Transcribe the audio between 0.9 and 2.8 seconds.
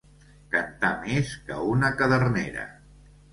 més que una cadernera.